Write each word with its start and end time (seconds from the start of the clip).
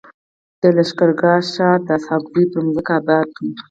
د 0.61 0.63
لښکر 0.75 1.09
ګاه 1.21 1.41
ښار 1.51 1.77
د 1.87 1.89
اسحق 1.97 2.23
زو 2.33 2.43
پر 2.51 2.61
مځکه 2.67 2.91
اباد 2.99 3.27
دی. 3.37 3.49